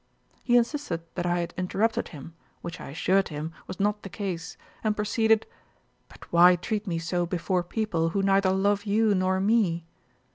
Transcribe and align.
He 0.43 0.57
insisted 0.57 1.03
that 1.13 1.27
I 1.27 1.41
had 1.41 1.53
interrupted 1.57 2.07
him, 2.07 2.33
which 2.63 2.81
I 2.81 2.89
assured 2.89 3.27
him 3.27 3.51
was 3.67 3.79
not 3.79 4.01
the 4.01 4.09
case; 4.09 4.57
and 4.83 4.95
proceeded 4.95 5.45
'But 6.09 6.33
why 6.33 6.55
treat 6.55 6.87
me 6.87 6.97
so 6.97 7.27
before 7.27 7.61
people 7.61 8.09
who 8.09 8.23
neither 8.23 8.49
love 8.51 8.85
you 8.87 9.13
nor 9.13 9.39
me?' 9.39 9.85